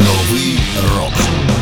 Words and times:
Новий 0.00 0.58
рок. 0.96 1.59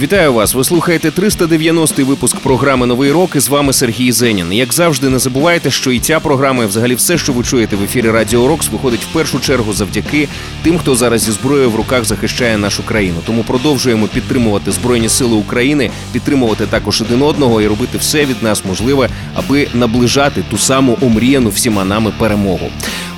Вітаю 0.00 0.32
вас! 0.32 0.54
Ви 0.54 0.64
слухаєте 0.64 1.08
390-й 1.08 2.02
випуск 2.02 2.36
програми 2.36 2.86
Новий 2.86 3.12
рок. 3.12 3.36
І 3.36 3.40
з 3.40 3.48
вами 3.48 3.72
Сергій 3.72 4.12
Зенін. 4.12 4.52
Як 4.52 4.72
завжди, 4.72 5.08
не 5.08 5.18
забувайте, 5.18 5.70
що 5.70 5.92
і 5.92 6.00
ця 6.00 6.20
програма, 6.20 6.64
і 6.64 6.66
взагалі 6.66 6.94
все, 6.94 7.18
що 7.18 7.32
ви 7.32 7.44
чуєте 7.44 7.76
в 7.76 7.82
ефірі 7.82 8.10
Радіо 8.10 8.48
Рокс, 8.48 8.68
виходить 8.68 9.04
в 9.04 9.12
першу 9.12 9.40
чергу 9.40 9.72
завдяки 9.72 10.28
тим, 10.62 10.78
хто 10.78 10.96
зараз 10.96 11.22
зі 11.22 11.32
зброєю 11.32 11.70
в 11.70 11.76
руках 11.76 12.04
захищає 12.04 12.58
нашу 12.58 12.82
країну. 12.82 13.16
Тому 13.26 13.42
продовжуємо 13.42 14.06
підтримувати 14.06 14.72
Збройні 14.72 15.08
Сили 15.08 15.34
України, 15.34 15.90
підтримувати 16.12 16.66
також 16.66 17.02
один 17.02 17.22
одного 17.22 17.62
і 17.62 17.66
робити 17.66 17.98
все 17.98 18.24
від 18.24 18.42
нас 18.42 18.64
можливе, 18.64 19.08
аби 19.34 19.68
наближати 19.74 20.44
ту 20.50 20.58
саму 20.58 20.98
омріяну 21.00 21.50
всіма 21.50 21.84
нами 21.84 22.12
перемогу. 22.18 22.70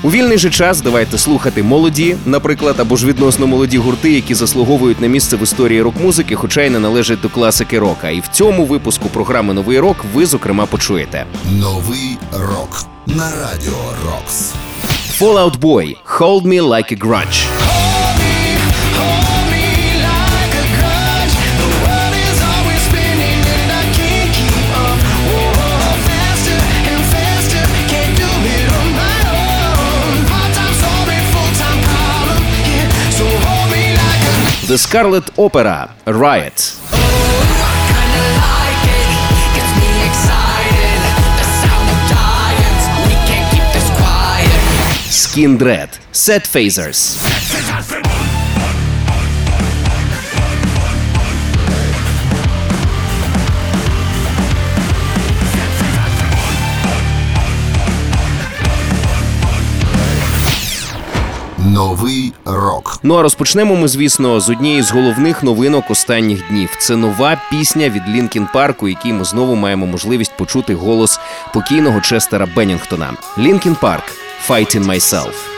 У 0.03 0.11
вільний 0.11 0.39
же 0.39 0.51
час 0.51 0.81
давайте 0.81 1.19
слухати 1.19 1.63
молоді, 1.63 2.17
наприклад, 2.27 2.77
або 2.81 2.97
ж 2.97 3.07
відносно 3.07 3.47
молоді 3.47 3.79
гурти, 3.79 4.13
які 4.13 4.35
заслуговують 4.35 5.01
на 5.01 5.07
місце 5.07 5.37
в 5.37 5.43
історії 5.43 5.83
рок-музики, 5.83 6.35
хоча 6.35 6.63
й 6.63 6.71
не 6.71 6.79
належать 6.79 7.21
до 7.21 7.29
класики 7.29 7.79
рока. 7.79 8.11
І 8.11 8.21
в 8.21 8.29
цьому 8.29 8.65
випуску 8.65 9.09
програми 9.09 9.55
Новий 9.55 9.81
рок 9.81 9.97
ви 10.15 10.27
зокрема 10.27 10.67
почуєте. 10.67 11.27
Новий 11.51 12.19
рок. 12.33 12.83
На 13.07 13.31
радіо 13.31 13.75
Рокс. 14.07 14.53
Fallout 15.21 15.59
Boy– 15.61 15.97
Hold 16.19 16.43
Me 16.43 16.63
Like 16.69 16.93
a 16.93 16.99
Grudge. 16.99 17.66
The 34.67 34.77
Scarlet 34.77 35.31
Opera– 35.39 35.95
Riot. 36.09 36.59
Skin 45.09 45.57
Dread– 45.57 45.97
Set 46.13 46.43
Phasers. 46.43 48.06
Новий 61.77 62.33
рок. 62.45 62.99
Ну 63.03 63.15
а 63.15 63.23
розпочнемо 63.23 63.77
ми, 63.77 63.89
звісно, 63.89 64.41
з 64.41 64.51
однієї 64.51 64.83
з 64.83 64.91
головних 64.91 65.43
новинок 65.43 65.91
останніх 65.91 66.49
днів. 66.49 66.77
Це 66.79 66.97
нова 66.97 67.41
пісня 67.51 67.89
від 67.89 68.03
Лінкін 68.09 68.47
Парку, 68.55 68.89
якій 68.89 69.13
ми 69.13 69.25
знову 69.25 69.55
маємо 69.55 69.87
можливість 69.87 70.37
почути 70.37 70.75
голос 70.75 71.21
покійного 71.55 72.01
Честера 72.01 72.49
Беннінгтона. 72.57 73.13
Лінкін 73.39 73.75
Парк 73.81 74.05
Fighting 74.49 74.87
Myself. 74.87 75.56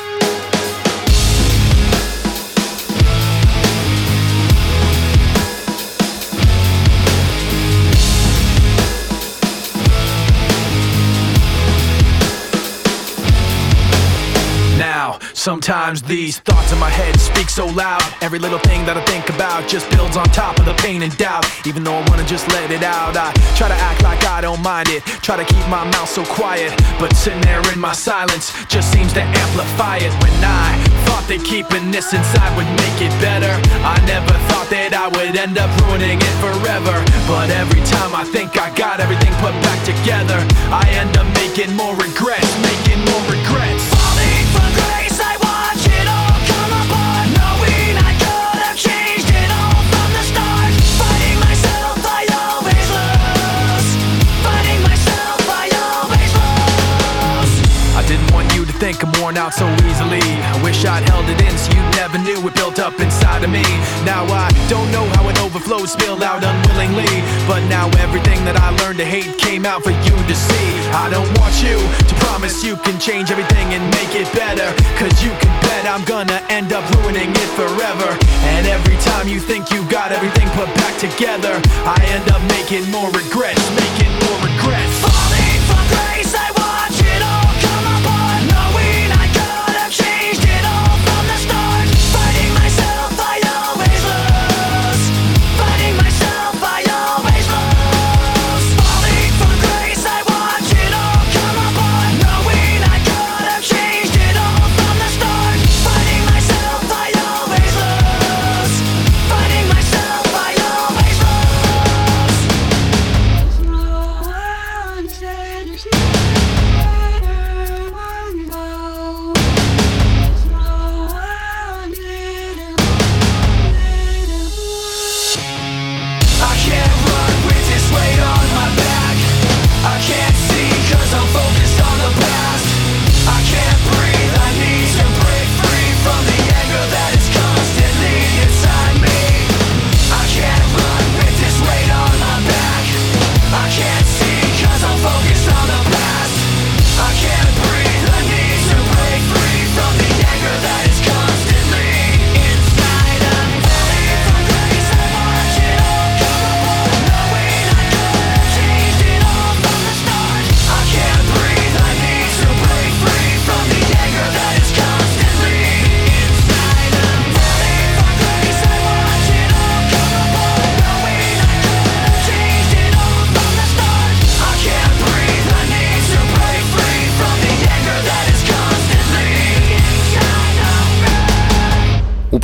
Sometimes 15.49 16.03
these 16.03 16.41
thoughts 16.41 16.71
in 16.75 16.79
my 16.79 16.93
head 16.93 17.19
speak 17.19 17.49
so 17.49 17.65
loud. 17.73 18.05
Every 18.21 18.39
little 18.39 18.61
thing 18.69 18.85
that 18.85 19.01
I 19.01 19.05
think 19.09 19.33
about 19.33 19.65
just 19.65 19.89
builds 19.97 20.13
on 20.21 20.29
top 20.29 20.61
of 20.61 20.69
the 20.69 20.77
pain 20.85 21.01
and 21.01 21.09
doubt. 21.17 21.49
Even 21.65 21.81
though 21.85 21.97
I 21.97 22.05
wanna 22.05 22.29
just 22.29 22.45
let 22.53 22.69
it 22.69 22.85
out, 22.85 23.17
I 23.17 23.33
try 23.57 23.73
to 23.73 23.81
act 23.89 24.05
like 24.05 24.21
I 24.29 24.45
don't 24.45 24.61
mind 24.61 24.93
it. 24.93 25.01
Try 25.25 25.41
to 25.41 25.49
keep 25.49 25.65
my 25.73 25.89
mouth 25.89 26.11
so 26.13 26.21
quiet, 26.37 26.77
but 27.01 27.17
sitting 27.17 27.41
there 27.41 27.65
in 27.73 27.81
my 27.81 27.97
silence 27.97 28.53
just 28.69 28.93
seems 28.93 29.17
to 29.17 29.25
amplify 29.25 29.97
it. 30.05 30.13
When 30.21 30.37
I 30.45 30.69
thought 31.09 31.25
that 31.33 31.41
keeping 31.49 31.89
this 31.97 32.13
inside 32.13 32.53
would 32.53 32.69
make 32.85 33.01
it 33.01 33.15
better, 33.25 33.49
I 33.89 33.97
never 34.05 34.37
thought 34.53 34.69
that 34.69 34.93
I 34.93 35.09
would 35.17 35.33
end 35.33 35.57
up 35.57 35.73
ruining 35.81 36.21
it 36.21 36.37
forever. 36.45 36.97
But 37.25 37.49
every 37.57 37.81
time 37.89 38.13
I 38.13 38.29
think 38.29 38.61
I 38.61 38.69
got 38.77 39.01
everything 39.01 39.33
put 39.41 39.57
back 39.65 39.81
together, 39.81 40.45
I 40.69 40.85
end 41.01 41.17
up 41.17 41.25
making 41.41 41.73
more 41.73 41.97
regrets, 41.97 42.53
making 42.61 43.01
more 43.09 43.25
regrets. 43.33 43.98
Worn 59.29 59.37
out 59.37 59.53
so 59.53 59.69
easily. 59.85 60.25
I 60.25 60.57
wish 60.63 60.87
I'd 60.87 61.05
held 61.05 61.29
it 61.29 61.37
in 61.45 61.53
so 61.59 61.69
you 61.77 61.85
never 62.01 62.17
knew 62.17 62.41
it 62.49 62.55
built 62.55 62.79
up 62.79 62.99
inside 62.99 63.45
of 63.45 63.51
me. 63.51 63.67
Now 64.09 64.25
I 64.25 64.49
don't 64.73 64.89
know 64.91 65.05
how 65.17 65.29
it 65.29 65.37
overflowed, 65.45 65.89
spilled 65.89 66.23
out 66.23 66.41
unwillingly. 66.41 67.13
But 67.45 67.61
now 67.69 67.93
everything 68.01 68.41
that 68.49 68.57
I 68.57 68.73
learned 68.81 68.97
to 68.99 69.05
hate 69.05 69.37
came 69.37 69.67
out 69.67 69.85
for 69.85 69.93
you 69.93 70.17
to 70.17 70.35
see. 70.35 70.69
I 70.97 71.13
don't 71.13 71.29
want 71.37 71.53
you 71.61 71.77
to 71.77 72.15
promise 72.25 72.65
you 72.65 72.77
can 72.81 72.97
change 72.99 73.31
everything 73.31 73.69
and 73.77 73.85
make 74.01 74.17
it 74.17 74.29
better. 74.33 74.73
Cause 74.97 75.13
you 75.21 75.33
can 75.45 75.53
bet 75.61 75.85
I'm 75.85 76.05
gonna 76.09 76.41
end 76.49 76.73
up 76.73 76.89
ruining 76.97 77.29
it 77.29 77.51
forever. 77.53 78.09
And 78.57 78.65
every 78.67 78.97
time 79.05 79.29
you 79.29 79.41
think 79.41 79.69
you 79.69 79.85
got 79.93 80.09
everything 80.09 80.49
put 80.57 80.73
back 80.81 80.97
together, 80.97 81.61
I 81.85 82.01
end 82.17 82.33
up 82.33 82.41
making 82.57 82.89
more 82.89 83.13
regrets, 83.13 83.61
making 83.77 84.13
more 84.25 84.41
regrets. 84.41 85.08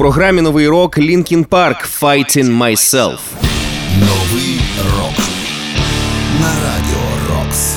Програмі 0.05 0.43
Новий 0.43 0.69
рок 0.69 0.99
Лінкін 0.99 1.45
Парк 1.45 1.89
Fighting 2.01 2.59
Myself. 2.59 3.19
Новий 4.01 4.61
рок. 4.97 5.15
На 6.41 6.49
радіо 6.49 7.05
Рокс. 7.31 7.77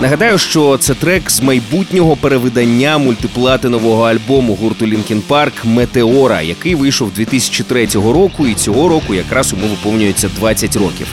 Нагадаю, 0.00 0.38
що 0.38 0.78
це 0.78 0.94
трек 0.94 1.30
з 1.30 1.40
майбутнього 1.40 2.16
перевидання 2.16 2.98
мультиплатинового 2.98 4.02
альбому 4.02 4.54
гурту 4.54 4.86
Лінкін 4.86 5.22
Парк 5.28 5.64
Метеора, 5.64 6.42
який 6.42 6.74
вийшов 6.74 7.12
2003 7.12 7.86
року, 7.86 8.46
і 8.46 8.54
цього 8.54 8.88
року 8.88 9.14
якраз 9.14 9.52
йому 9.52 9.66
виповнюється 9.66 10.30
20 10.38 10.76
років. 10.76 11.06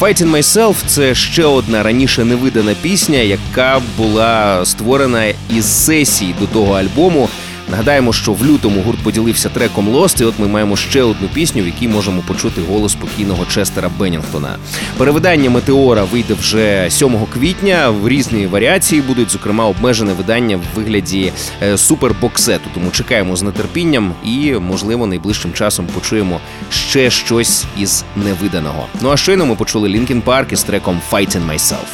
Fighting 0.00 0.30
Myself— 0.30 0.74
це 0.86 1.14
ще 1.14 1.44
одна 1.44 1.82
раніше 1.82 2.24
невидана 2.24 2.74
пісня, 2.82 3.18
яка 3.18 3.80
була 3.98 4.64
створена 4.64 5.24
із 5.50 5.84
сесії 5.84 6.34
до 6.40 6.46
того 6.46 6.74
альбому. 6.74 7.28
Нагадаємо, 7.70 8.12
що 8.12 8.32
в 8.32 8.46
лютому 8.46 8.82
гурт 8.82 8.98
поділився 8.98 9.48
треком 9.48 9.88
Lost, 9.88 10.22
і 10.22 10.24
От 10.24 10.38
ми 10.38 10.48
маємо 10.48 10.76
ще 10.76 11.02
одну 11.02 11.28
пісню, 11.28 11.62
в 11.62 11.66
якій 11.66 11.88
можемо 11.88 12.22
почути 12.22 12.60
голос 12.70 12.94
покійного 12.94 13.44
Честера 13.44 13.90
Беннінгтона. 13.98 14.56
Перевидання 14.96 15.50
метеора 15.50 16.04
вийде 16.04 16.34
вже 16.34 16.86
7 16.90 17.26
квітня. 17.34 17.90
В 17.90 18.08
різні 18.08 18.46
варіації 18.46 19.02
будуть, 19.02 19.30
зокрема, 19.30 19.66
обмежене 19.66 20.12
видання 20.12 20.56
в 20.56 20.76
вигляді 20.76 21.32
е, 21.62 21.78
супербоксету. 21.78 22.70
Тому 22.74 22.90
чекаємо 22.90 23.36
з 23.36 23.52
нетерпінням 23.52 24.14
і, 24.24 24.52
можливо, 24.52 25.06
найближчим 25.06 25.52
часом 25.52 25.86
почуємо 25.86 26.40
ще 26.70 27.10
щось 27.10 27.64
із 27.78 28.04
невиданого. 28.16 28.86
Ну 29.00 29.10
а 29.10 29.16
щойно 29.16 29.46
ми 29.46 29.54
почули 29.54 29.88
Лінкін 29.88 30.20
Парк 30.20 30.52
із 30.52 30.62
треком 30.62 31.00
«Fighting 31.10 31.46
Myself». 31.52 31.86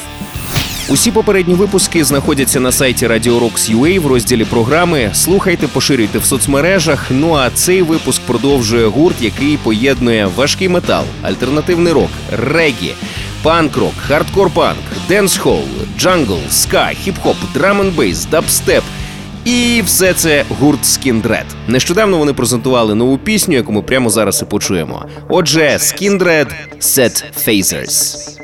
Усі 0.90 1.10
попередні 1.10 1.54
випуски 1.54 2.04
знаходяться 2.04 2.60
на 2.60 2.72
сайті 2.72 3.06
Radio 3.06 3.40
Rocks.ua 3.40 4.00
в 4.00 4.06
розділі 4.06 4.44
програми. 4.44 5.10
Слухайте, 5.12 5.66
поширюйте 5.66 6.18
в 6.18 6.24
соцмережах. 6.24 7.06
Ну 7.10 7.34
а 7.34 7.50
цей 7.50 7.82
випуск 7.82 8.22
продовжує 8.22 8.86
гурт, 8.86 9.16
який 9.20 9.56
поєднує 9.56 10.26
важкий 10.36 10.68
метал, 10.68 11.04
альтернативний 11.22 11.92
рок, 11.92 12.10
регі, 12.32 12.94
панк-рок, 13.42 13.92
хардкор-панк, 14.08 14.76
денс-холл, 15.08 15.64
джангл, 15.98 16.38
ска, 16.50 16.90
хіп-хоп, 17.06 17.36
драм-н-бейс, 17.54 18.30
дабстеп. 18.30 18.84
І 19.44 19.82
все 19.86 20.14
це 20.14 20.44
гурт 20.60 20.82
Skindred. 20.84 21.46
Нещодавно 21.68 22.18
вони 22.18 22.32
презентували 22.32 22.94
нову 22.94 23.18
пісню, 23.18 23.54
яку 23.54 23.72
ми 23.72 23.82
прямо 23.82 24.10
зараз 24.10 24.42
і 24.42 24.44
почуємо. 24.44 25.06
Отже, 25.28 25.78
Skindred 25.80 26.48
Set 26.80 27.24
Phasers. 27.46 28.39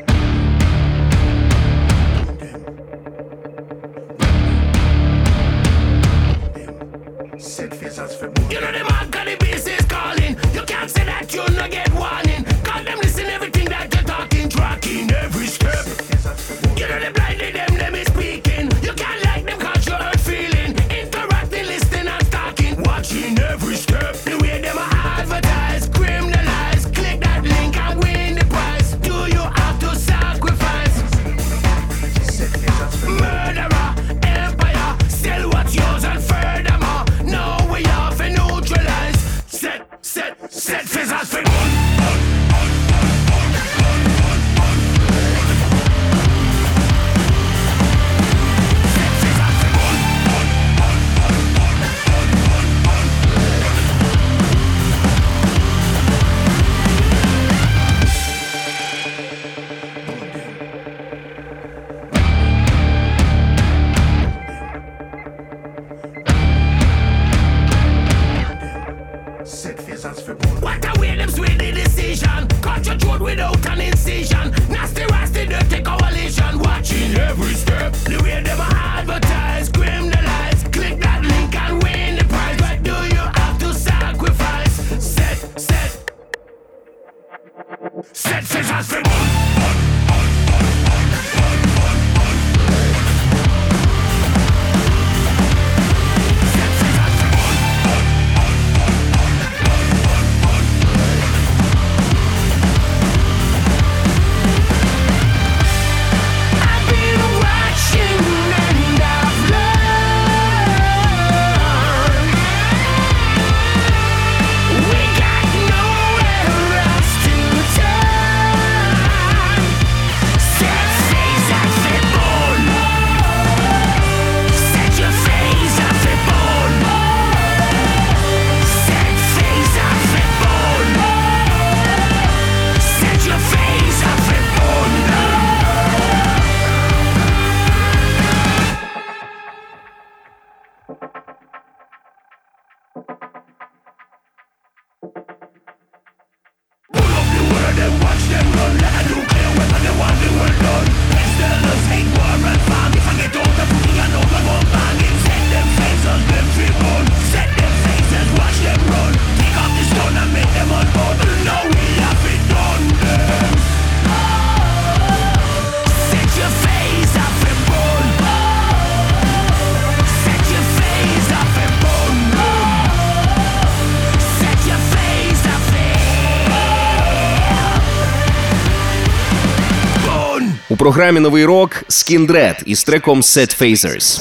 У 180.68 180.76
програмі 180.76 181.20
Новий 181.20 181.44
рок 181.44 181.84
Скіндред 181.88 182.62
із 182.66 182.84
треком 182.84 183.20
Set 183.20 183.62
Phasers. 183.62 184.20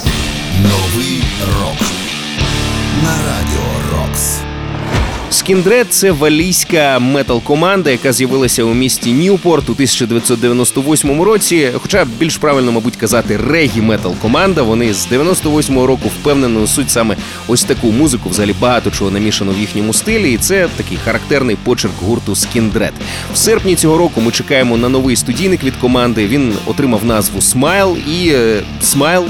Новий 0.62 1.22
рок 1.60 1.80
на 3.02 3.10
радіо. 3.10 3.65
Skindred– 5.30 5.84
це 5.88 6.12
валійська 6.12 6.98
метал-команда, 6.98 7.90
яка 7.90 8.12
з'явилася 8.12 8.64
у 8.64 8.74
місті 8.74 9.12
Ньюпорт 9.12 9.68
у 9.68 9.72
1998 9.72 11.22
році. 11.22 11.70
Хоча 11.74 12.06
більш 12.18 12.36
правильно, 12.36 12.72
мабуть, 12.72 12.96
казати 12.96 13.36
регі 13.36 13.80
метал 13.80 14.14
команда. 14.22 14.62
Вони 14.62 14.94
з 14.94 15.08
98-го 15.08 15.86
року 15.86 16.10
впевнено 16.20 16.60
несуть 16.60 16.90
саме 16.90 17.16
ось 17.48 17.64
таку 17.64 17.92
музику. 17.92 18.28
Взагалі 18.28 18.54
багато 18.60 18.90
чого 18.90 19.10
намішано 19.10 19.52
в 19.52 19.58
їхньому 19.58 19.92
стилі, 19.92 20.32
і 20.32 20.36
це 20.36 20.68
такий 20.76 20.98
характерний 21.04 21.56
почерк 21.64 21.94
гурту 22.02 22.32
Skindred. 22.32 22.92
В 23.34 23.36
серпні 23.36 23.76
цього 23.76 23.98
року 23.98 24.20
ми 24.20 24.32
чекаємо 24.32 24.76
на 24.76 24.88
новий 24.88 25.16
студійник 25.16 25.64
від 25.64 25.76
команди. 25.76 26.26
Він 26.26 26.54
отримав 26.66 27.04
назву 27.04 27.40
Smile, 27.40 27.96
і 27.96 28.28
е, 28.28 28.62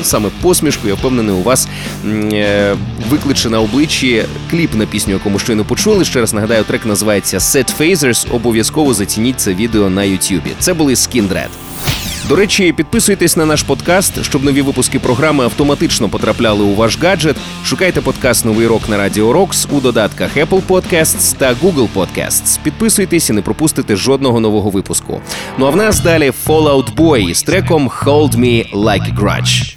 саме 0.02 0.28
посмішку, 0.40 0.88
я 0.88 0.94
впевнений, 0.94 1.34
у 1.34 1.42
вас 1.42 1.68
е, 2.04 2.76
викличе 3.10 3.50
на 3.50 3.60
обличчі 3.60 4.24
кліп 4.50 4.74
на 4.74 4.86
пісню, 4.86 5.12
яку 5.12 5.30
ми 5.30 5.38
щойно 5.38 5.64
почули 5.64 5.85
почули. 5.86 6.04
Ще 6.04 6.20
раз 6.20 6.34
нагадаю, 6.34 6.64
трек 6.64 6.86
називається 6.86 7.38
Set 7.38 7.78
Phasers. 7.78 8.34
Обов'язково 8.34 8.94
зацініть 8.94 9.40
це 9.40 9.54
відео 9.54 9.90
на 9.90 10.04
Ютубі. 10.04 10.50
Це 10.58 10.74
були 10.74 10.94
Skin 10.94 11.46
До 12.28 12.36
речі, 12.36 12.72
підписуйтесь 12.72 13.36
на 13.36 13.46
наш 13.46 13.62
подкаст, 13.62 14.24
щоб 14.24 14.44
нові 14.44 14.62
випуски 14.62 14.98
програми 14.98 15.44
автоматично 15.44 16.08
потрапляли 16.08 16.64
у 16.64 16.74
ваш 16.74 16.98
гаджет. 16.98 17.36
Шукайте 17.64 18.00
подкаст 18.00 18.44
Новий 18.44 18.66
рок 18.66 18.88
на 18.88 18.96
Радіо 18.96 19.32
Рокс 19.32 19.68
у 19.70 19.80
додатках 19.80 20.36
Apple 20.36 20.62
Podcasts 20.68 21.36
та 21.36 21.54
Google 21.54 21.88
Podcasts. 21.94 22.58
Підписуйтесь 22.62 23.30
і 23.30 23.32
не 23.32 23.42
пропустите 23.42 23.96
жодного 23.96 24.40
нового 24.40 24.70
випуску. 24.70 25.20
Ну 25.58 25.66
а 25.66 25.70
в 25.70 25.76
нас 25.76 26.00
далі 26.00 26.32
Fallout 26.46 26.94
Boy 26.94 27.34
з 27.34 27.42
треком 27.42 27.88
Hold 27.88 28.36
Me 28.36 28.74
Like 28.74 29.14
a 29.14 29.18
Grudge. 29.18 29.75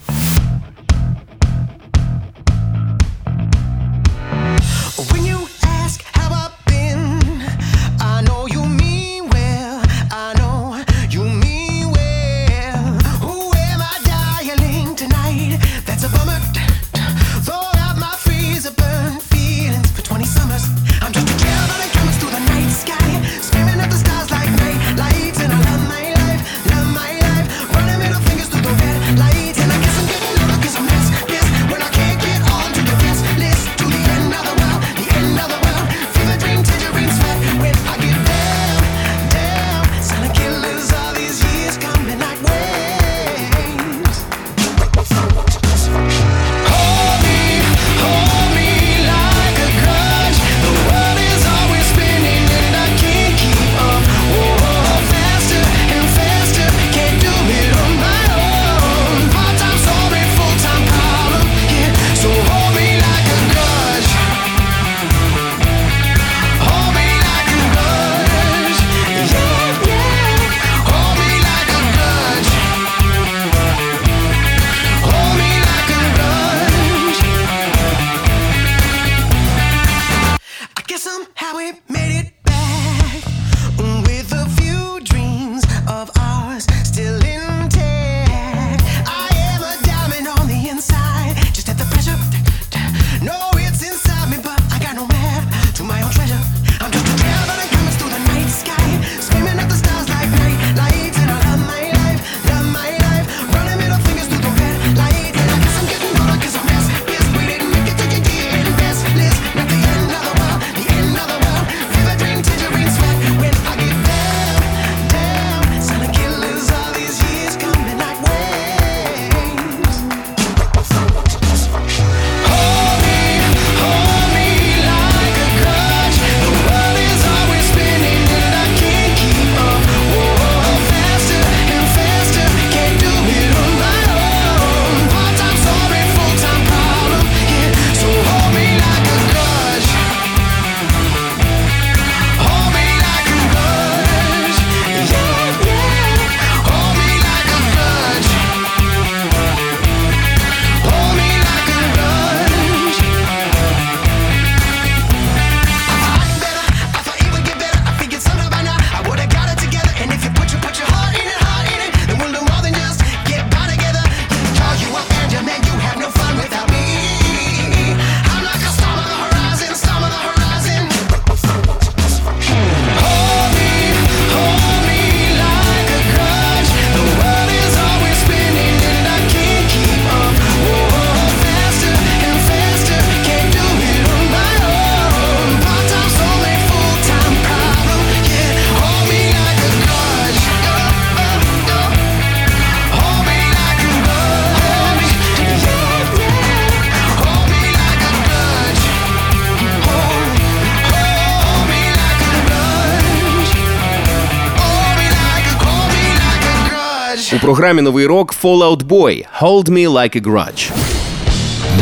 У 207.33 207.39
програмі 207.39 207.81
новий 207.81 208.05
рок 208.05 208.36
Fallout 208.43 208.83
Boy 208.83 209.25
Hold 209.41 209.69
Me 209.69 209.89
Like 209.89 210.21
a 210.21 210.21
Grudge. 210.21 210.71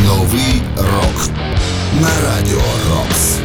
Новий 0.06 0.62
рок 0.76 1.30
на 2.00 2.08
радіо 2.24 2.60
Рокс. 2.90 3.38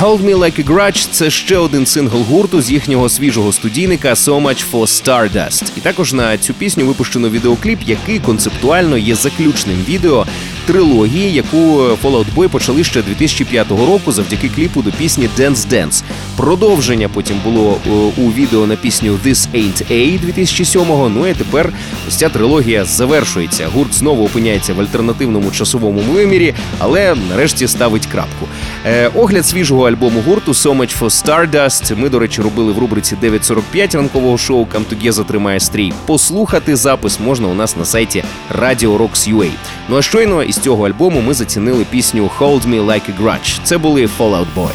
Hold 0.00 0.24
Me 0.24 0.36
Like 0.36 0.64
a 0.64 0.66
Grudge– 0.66 1.08
це 1.10 1.30
ще 1.30 1.56
один 1.56 1.86
сингл 1.86 2.22
гурту 2.22 2.62
з 2.62 2.70
їхнього 2.70 3.08
свіжого 3.08 3.52
студійника 3.52 4.08
So 4.08 4.42
Much 4.42 4.64
for 4.72 4.82
Stardust. 4.82 5.72
І 5.76 5.80
також 5.80 6.12
на 6.12 6.38
цю 6.38 6.54
пісню 6.54 6.86
випущено 6.86 7.30
відеокліп, 7.30 7.78
який 7.86 8.18
концептуально 8.18 8.96
є 8.96 9.14
заключним 9.14 9.84
відео 9.88 10.26
трилогії, 10.68 11.32
яку 11.32 11.80
Fallout 12.02 12.26
Boy 12.36 12.48
почали 12.48 12.84
ще 12.84 13.02
2005 13.02 13.70
року 13.70 14.12
завдяки 14.12 14.48
кліпу 14.48 14.82
до 14.82 14.90
пісні 14.90 15.28
Dance 15.38 15.68
Dance. 15.72 16.02
Продовження 16.36 17.08
потім 17.08 17.36
було 17.44 17.78
е, 17.86 17.90
у 18.22 18.32
відео 18.32 18.66
на 18.66 18.76
пісню 18.76 19.18
This 19.24 19.48
Ain't 19.54 19.92
A 19.92 20.20
2007-го. 20.26 21.08
Ну 21.08 21.26
і 21.26 21.34
тепер 21.34 21.72
ось 22.08 22.16
ця 22.16 22.28
трилогія 22.28 22.84
завершується. 22.84 23.68
Гурт 23.74 23.94
знову 23.94 24.24
опиняється 24.24 24.74
в 24.74 24.80
альтернативному 24.80 25.50
часовому 25.50 26.00
вимірі, 26.00 26.54
але 26.78 27.14
нарешті 27.30 27.68
ставить 27.68 28.06
крапку. 28.06 28.46
Е, 28.86 29.10
огляд 29.14 29.46
свіжого 29.46 29.88
альбому 29.88 30.22
гурту 30.26 30.52
«So 30.52 30.76
much 30.76 30.98
for 31.00 31.24
Stardust» 31.24 31.96
Ми, 31.96 32.08
до 32.08 32.18
речі, 32.18 32.42
робили 32.42 32.72
в 32.72 32.78
рубриці 32.78 33.16
9.45 33.22 33.96
ранкового 33.96 34.38
шоу 34.38 34.66
Камтуге 34.66 35.12
тримає 35.12 35.60
стрій. 35.60 35.92
Послухати 36.06 36.76
запис 36.76 37.20
можна 37.20 37.48
у 37.48 37.54
нас 37.54 37.76
на 37.76 37.84
сайті 37.84 38.24
Radio 38.58 38.98
Rocks.ua. 38.98 39.50
Ну 39.88 39.96
а 39.96 40.02
щойно 40.02 40.42
із 40.42 40.57
з 40.58 40.60
цього 40.60 40.86
альбому 40.88 41.20
ми 41.20 41.34
зацінили 41.34 41.86
пісню 41.90 42.30
«Hold 42.38 42.68
me 42.68 42.86
like 42.86 43.02
a 43.10 43.22
grudge». 43.22 43.60
Це 43.64 43.78
були 43.78 44.08
«Fallout 44.18 44.46
Boy». 44.56 44.70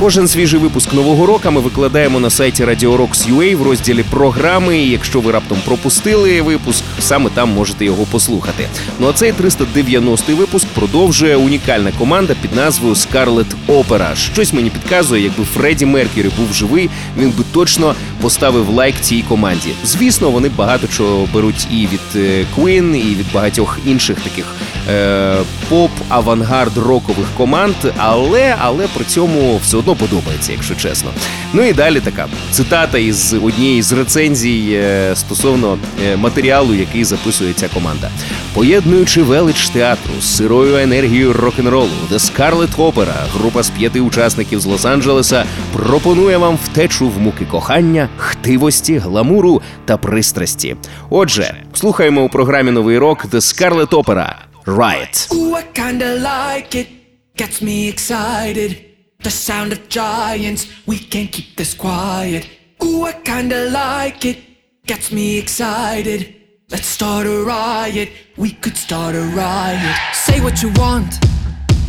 Кожен 0.00 0.28
свіжий 0.28 0.60
випуск 0.60 0.92
нового 0.92 1.26
року 1.26 1.50
ми 1.50 1.60
викладаємо 1.60 2.20
на 2.20 2.30
сайті 2.30 2.64
RadioRocks.ua 2.64 3.56
в 3.56 3.62
розділі 3.62 4.04
програми. 4.10 4.78
і 4.78 4.90
Якщо 4.90 5.20
ви 5.20 5.32
раптом 5.32 5.58
пропустили 5.64 6.42
випуск, 6.42 6.84
саме 6.98 7.30
там 7.30 7.50
можете 7.50 7.84
його 7.84 8.04
послухати. 8.04 8.68
Ну 9.00 9.08
а 9.08 9.12
цей 9.12 9.32
390-й 9.32 10.34
випуск 10.34 10.66
продовжує 10.66 11.36
унікальна 11.36 11.92
команда 11.98 12.34
під 12.42 12.54
назвою 12.54 12.94
Scarlet 12.94 13.46
Opera. 13.68 14.16
Щось 14.16 14.52
мені 14.52 14.70
підказує, 14.70 15.22
якби 15.22 15.44
Фредді 15.44 15.86
Меркері 15.86 16.30
був 16.38 16.54
живий, 16.54 16.90
він 17.18 17.30
би 17.30 17.44
точно 17.52 17.94
поставив 18.20 18.68
лайк 18.68 19.00
цій 19.00 19.24
команді. 19.28 19.70
Звісно, 19.84 20.30
вони 20.30 20.48
багато 20.48 20.86
чого 20.86 21.28
беруть 21.34 21.66
і 21.70 21.76
від 21.86 22.22
е, 22.22 22.44
Queen, 22.56 22.96
і 22.96 23.14
від 23.14 23.32
багатьох 23.32 23.78
інших 23.86 24.20
таких 24.20 24.46
е, 24.90 25.36
поп, 25.68 25.90
авангард 26.08 26.76
рокових 26.76 27.26
команд, 27.36 27.74
але 27.96 28.56
але 28.60 28.88
при 28.94 29.04
цьому 29.04 29.60
все 29.62 29.76
одно 29.76 29.94
подобається, 29.94 30.52
якщо 30.52 30.74
чесно. 30.74 31.10
Ну 31.52 31.62
і 31.62 31.72
далі 31.72 32.00
така 32.00 32.26
цитата 32.50 32.98
із 32.98 33.34
однієї 33.34 33.82
з 33.82 33.92
рецензій 33.92 34.70
е, 34.72 35.16
стосовно 35.16 35.78
е, 36.06 36.16
матеріалу, 36.16 36.74
який 36.74 37.04
записує 37.04 37.52
ця 37.52 37.68
команда. 37.68 38.10
Поєднуючи 38.54 39.22
велич 39.22 39.68
театру 39.68 40.12
з 40.20 40.36
сирою 40.36 40.76
енергією 40.76 41.32
рок-н-ролу, 41.32 41.90
The 42.12 42.18
Scarlet 42.18 42.76
Opera, 42.76 43.14
група 43.34 43.62
з 43.62 43.70
п'яти 43.70 44.00
учасників 44.00 44.60
з 44.60 44.66
Лос-Анджелеса, 44.66 45.44
пропонує 45.72 46.36
вам 46.36 46.58
втечу 46.64 47.08
в 47.08 47.20
муки 47.20 47.44
кохання, 47.44 48.08
хтивості, 48.16 48.98
гламуру 48.98 49.62
та 49.84 49.96
пристрасті. 49.96 50.76
Отже, 51.10 51.54
слухаємо 51.74 52.22
у 52.22 52.28
програмі 52.28 52.70
новий 52.70 52.98
рок 52.98 53.24
The 53.24 53.36
Scarlet 53.36 53.88
Opera 53.88 54.45
Riot. 54.66 55.28
Ooh, 55.32 55.54
I 55.54 55.62
kinda 55.62 56.16
like 56.16 56.74
it, 56.74 56.88
gets 57.36 57.62
me 57.62 57.88
excited. 57.88 58.84
The 59.22 59.30
sound 59.30 59.72
of 59.72 59.88
giants, 59.88 60.66
we 60.86 60.98
can't 60.98 61.30
keep 61.30 61.56
this 61.56 61.72
quiet. 61.72 62.48
Ooh, 62.82 63.04
I 63.04 63.12
kinda 63.12 63.70
like 63.70 64.24
it, 64.24 64.38
gets 64.84 65.12
me 65.12 65.38
excited. 65.38 66.34
Let's 66.68 66.88
start 66.88 67.28
a 67.28 67.44
riot, 67.44 68.10
we 68.36 68.50
could 68.50 68.76
start 68.76 69.14
a 69.14 69.22
riot. 69.36 69.96
Say 70.12 70.40
what 70.40 70.60
you 70.62 70.70
want, 70.70 71.14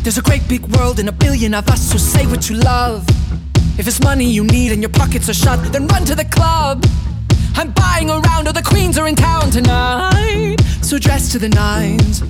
there's 0.03 0.19
a 0.19 0.21
great 0.21 0.47
big 0.47 0.63
world 0.77 0.99
and 0.99 1.09
a 1.09 1.11
billion 1.11 1.55
of 1.55 1.67
us, 1.69 1.81
so 1.81 1.97
say 1.97 2.27
what 2.27 2.47
you 2.47 2.57
love. 2.57 3.03
If 3.79 3.87
it's 3.87 4.01
money 4.03 4.29
you 4.29 4.43
need 4.43 4.71
and 4.71 4.83
your 4.83 4.91
pockets 4.91 5.27
are 5.29 5.33
shut, 5.33 5.73
then 5.73 5.87
run 5.87 6.05
to 6.05 6.13
the 6.13 6.25
club. 6.25 6.85
I'm 7.55 7.71
buying 7.71 8.11
around, 8.11 8.47
or 8.47 8.53
the 8.53 8.61
queens 8.61 8.99
are 8.99 9.07
in 9.07 9.15
town 9.15 9.49
tonight. 9.49 10.57
So 10.83 10.99
dress 10.99 11.31
to 11.31 11.39
the 11.39 11.49
nines. 11.49 12.21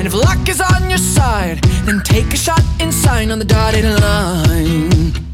And 0.00 0.06
if 0.06 0.14
luck 0.14 0.48
is 0.48 0.62
on 0.62 0.88
your 0.88 0.98
side, 0.98 1.62
then 1.84 2.00
take 2.00 2.32
a 2.32 2.36
shot 2.38 2.62
and 2.80 2.90
sign 2.90 3.30
on 3.30 3.38
the 3.38 3.44
dotted 3.44 3.84
line. 3.84 5.29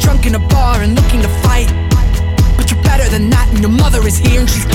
Drunk 0.00 0.26
in 0.26 0.34
a 0.34 0.38
bar 0.38 0.82
and 0.82 0.94
looking 0.94 1.22
to 1.22 1.28
fight. 1.44 1.68
But 2.56 2.70
you're 2.70 2.82
better 2.82 3.08
than 3.08 3.30
that, 3.30 3.48
and 3.50 3.60
your 3.60 3.70
mother 3.70 4.06
is 4.06 4.18
here 4.18 4.40
and 4.40 4.48
she's 4.48 4.69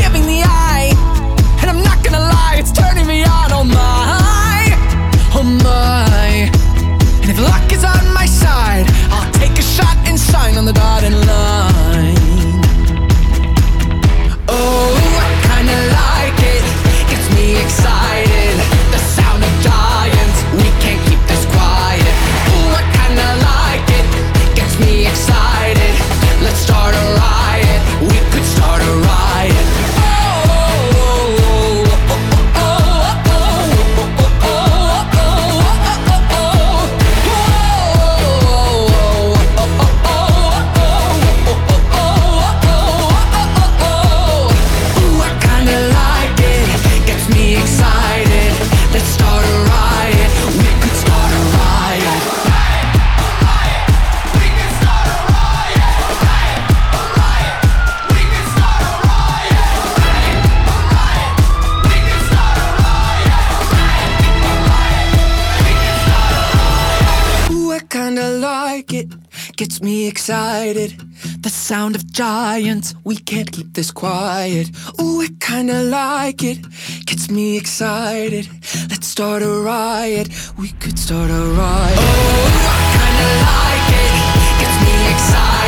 we 73.04 73.18
can't 73.18 73.52
keep 73.52 73.74
this 73.74 73.92
quiet. 73.92 74.70
Ooh, 75.02 75.22
I 75.22 75.28
kinda 75.42 75.84
like 75.84 76.42
it, 76.42 76.60
gets 77.06 77.30
me 77.30 77.58
excited. 77.58 78.48
Let's 78.90 79.08
start 79.08 79.44
a 79.44 79.50
riot, 79.50 80.30
we 80.58 80.70
could 80.80 80.98
start 80.98 81.30
a 81.30 81.44
riot. 81.60 82.00
Oh, 82.00 82.56
I 82.72 82.84
kinda 82.98 83.30
like 83.52 83.88
it, 84.04 84.14
gets 84.62 84.78
me 84.86 84.94
excited. 85.14 85.65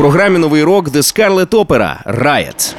Програмі 0.00 0.38
новий 0.38 0.64
рок 0.64 0.88
The 0.88 1.02
Scarlet 1.02 1.48
Opera 1.48 2.20
Riot. 2.22 2.74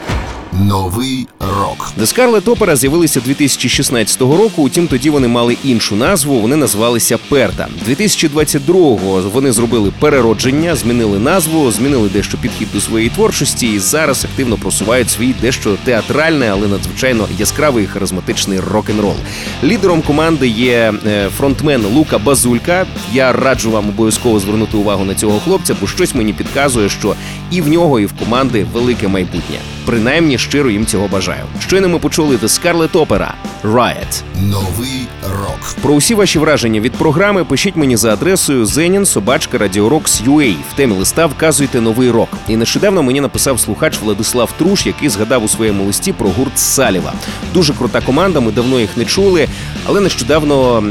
Новий 0.54 1.28
рок. 1.40 1.92
The 2.00 2.06
Scarlet 2.06 2.44
Opera 2.44 2.76
з'явилися 2.76 3.20
2016 3.20 4.22
року. 4.22 4.64
Утім, 4.64 4.88
тоді 4.88 5.10
вони 5.10 5.28
мали 5.28 5.58
іншу 5.64 5.96
назву. 5.96 6.40
Вони 6.40 6.56
називалися 6.56 7.18
Перта. 7.30 7.68
2022-го 7.90 9.22
вони 9.34 9.52
зробили 9.52 9.92
переродження, 10.00 10.76
змінили 10.76 11.20
назву, 11.20 11.72
змінили 11.72 12.10
дещо 12.10 12.38
підхід 12.38 12.68
до 12.74 12.82
своєї 12.82 13.10
творчості 13.10 13.68
і 13.68 13.80
зараз 13.80 14.26
активно 14.26 14.58
просувають 14.58 15.10
свій 15.10 15.34
дещо 15.42 15.78
театральний, 15.84 16.50
але 16.50 16.68
надзвичайно 16.68 17.28
яскравий 17.40 17.88
харизматичний 17.88 18.60
рок-н-рол. 18.60 19.16
Лідером 19.64 20.02
команди 20.02 20.48
є 20.48 20.94
е, 21.08 21.30
фронтмен 21.38 21.86
Лука 21.86 22.18
Базулька. 22.18 22.86
Я 23.14 23.32
раджу 23.32 23.72
вам 23.72 23.90
обов'язково 23.90 24.40
звернути 24.40 24.78
увагу 24.78 25.06
на 25.06 25.16
цього 25.16 25.40
хлопця, 25.40 25.76
бо 25.82 25.88
щось 25.88 26.16
мені 26.16 26.34
підказує, 26.34 26.90
що 26.90 27.16
і 27.52 27.62
в 27.62 27.68
нього, 27.68 28.00
і 28.00 28.06
в 28.06 28.14
команди 28.14 28.66
велике 28.74 29.08
майбутнє. 29.08 29.58
Принаймні 29.86 30.38
щиро 30.38 30.70
їм 30.70 30.86
цього 30.86 31.08
бажаю. 31.08 31.44
Щойно 31.60 31.89
ми 31.89 32.00
почули 32.00 32.36
The 32.36 32.44
Scarlet 32.44 32.91
Opera 32.91 33.32
Riot. 33.63 34.22
Новий 34.41 35.08
рок 35.24 35.76
Про 35.82 35.94
усі 35.94 36.15
ваші 36.15 36.39
враження 36.39 36.80
від 36.80 36.91
програми 36.91 37.44
пишіть 37.44 37.76
мені 37.76 37.98
за 37.98 38.13
адресою 38.13 38.65
Zenin 38.65 39.06
собачка 39.06 39.58
Radiorocks.ua. 39.58 40.56
В 40.74 40.76
темі 40.76 40.94
листа 40.94 41.26
вказуйте 41.26 41.82
новий 41.82 42.12
рок. 42.12 42.30
І 42.48 42.58
нещодавно 42.58 43.04
мені 43.04 43.22
написав 43.22 43.60
слухач 43.60 44.00
Владислав 44.04 44.52
Труш, 44.58 44.86
який 44.86 45.10
згадав 45.10 45.44
у 45.44 45.48
своєму 45.48 45.84
листі 45.84 46.13
про 46.13 46.30
гурт 46.30 46.60
Саліва. 46.60 47.13
Дуже 47.54 47.74
крута 47.74 48.02
команда. 48.02 48.39
Ми 48.39 48.52
давно 48.52 48.80
їх 48.80 48.98
не 48.98 49.06
чули, 49.06 49.48
але 49.86 50.02
нещодавно 50.02 50.84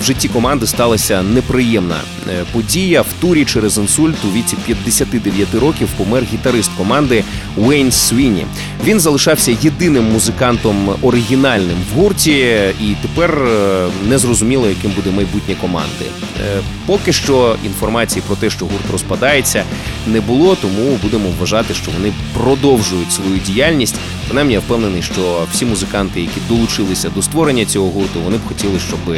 в 0.00 0.04
житті 0.04 0.28
команди 0.28 0.66
сталася 0.66 1.22
неприємна 1.22 1.96
е, 2.28 2.44
подія. 2.52 3.02
В 3.02 3.06
турі 3.20 3.44
через 3.44 3.78
інсульт 3.78 4.16
у 4.24 4.32
віці 4.36 4.56
59 4.66 5.54
років 5.54 5.88
помер 5.96 6.24
гітарист 6.32 6.70
команди 6.76 7.24
Уейн 7.56 7.92
Свіні. 7.92 8.45
Він 8.84 9.00
залишався 9.00 9.56
єдиним 9.62 10.04
музикантом 10.12 10.94
оригінальним 11.02 11.76
в 11.92 11.98
гурті, 11.98 12.32
і 12.80 12.96
тепер 13.02 13.38
е, 13.38 13.88
не 14.08 14.18
зрозуміло, 14.18 14.68
яким 14.68 14.90
буде 14.90 15.10
майбутнє 15.10 15.54
команди. 15.60 16.04
Е, 16.40 16.60
Поки 16.86 17.12
що 17.12 17.56
інформації 17.64 18.22
про 18.26 18.36
те, 18.36 18.50
що 18.50 18.64
гурт 18.64 18.90
розпадається, 18.92 19.64
не 20.06 20.20
було, 20.20 20.56
тому 20.62 20.98
будемо 21.02 21.28
вважати, 21.38 21.74
що 21.74 21.90
вони 21.98 22.12
продовжують 22.34 23.12
свою 23.12 23.38
діяльність. 23.46 23.94
Принаймні, 24.26 24.54
я 24.54 24.60
впевнений, 24.60 25.02
що 25.02 25.46
всі 25.52 25.64
музиканти, 25.64 26.20
які 26.20 26.40
долучилися 26.48 27.10
до 27.14 27.22
створення 27.22 27.64
цього 27.64 27.90
гурту, 27.90 28.20
вони 28.24 28.36
б 28.36 28.40
хотіли, 28.48 28.78
щоб 28.78 29.16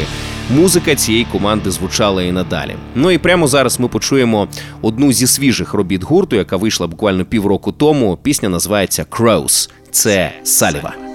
музика 0.51 0.95
цієї 0.95 1.25
команди 1.25 1.71
звучала 1.71 2.23
і 2.23 2.33
надалі. 2.33 2.75
Ну 2.95 3.11
і 3.11 3.19
прямо 3.19 3.47
зараз 3.47 3.81
ми 3.81 3.89
почуємо 3.89 4.49
одну 4.83 5.13
зі 5.13 5.27
свіжих 5.27 5.75
робіт 5.75 6.03
гурту, 6.03 6.37
яка 6.37 6.57
вийшла 6.57 6.87
буквально 6.87 7.25
півроку 7.25 7.73
тому. 7.73 8.19
Пісня 8.23 8.49
називається 8.49 9.07
Crows. 9.11 9.71
Це 9.91 10.33
Саліва. 10.45 11.08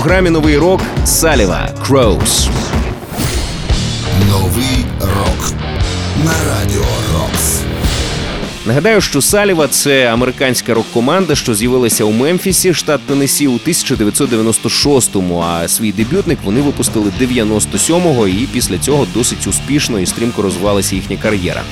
Програмі 0.00 0.30
Новий 0.30 0.58
рок 0.58 0.80
Саліва 1.04 1.68
Crows. 1.88 2.48
Новий 4.28 4.84
рок 5.00 5.52
на 6.24 6.32
Радіо 6.32 6.84
Рокс. 7.14 7.60
Нагадаю, 8.66 9.00
що 9.00 9.22
Саліва 9.22 9.68
це 9.68 10.12
американська 10.12 10.74
рок-команда, 10.74 11.34
що 11.34 11.54
з'явилася 11.54 12.04
у 12.04 12.12
Мемфісі, 12.12 12.74
штат 12.74 13.00
Теннессі, 13.06 13.46
у 13.46 13.58
1996-му, 13.58 15.40
А 15.40 15.68
свій 15.68 15.92
дебютник 15.92 16.38
вони 16.44 16.60
випустили 16.60 17.12
97-го, 17.20 18.28
і 18.28 18.48
після 18.52 18.78
цього 18.78 19.06
досить 19.14 19.46
успішно 19.46 20.00
і 20.00 20.06
стрімко 20.06 20.42
розвивалася 20.42 20.94
їхня 20.94 21.16
кар'єра. 21.16 21.62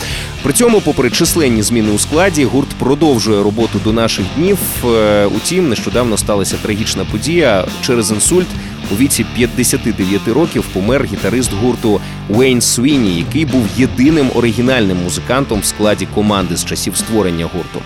При 0.45 0.53
цьому, 0.53 0.81
попри 0.81 1.11
численні 1.11 1.63
зміни 1.63 1.91
у 1.91 1.99
складі, 1.99 2.45
гурт 2.45 2.69
продовжує 2.69 3.43
роботу 3.43 3.81
до 3.85 3.93
наших 3.93 4.25
днів. 4.37 4.59
Е, 4.85 5.27
Утім, 5.27 5.69
нещодавно 5.69 6.17
сталася 6.17 6.57
трагічна 6.63 7.05
подія 7.05 7.65
через 7.83 8.11
інсульт. 8.11 8.47
У 8.93 8.97
віці 8.97 9.27
59 9.35 10.29
років 10.29 10.65
помер 10.73 11.05
гітарист 11.05 11.53
гурту 11.53 12.01
Уейн 12.29 12.61
Суіні, 12.61 13.19
який 13.19 13.45
був 13.45 13.67
єдиним 13.77 14.31
оригінальним 14.35 14.97
музикантом 15.05 15.61
в 15.61 15.65
складі 15.65 16.07
команди 16.15 16.57
з 16.57 16.65
часів 16.65 16.97
створення 16.97 17.45
гурту. 17.45 17.81